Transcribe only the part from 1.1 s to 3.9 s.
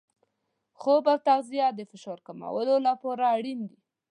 او تغذیه د فشار کمولو لپاره اړین دي.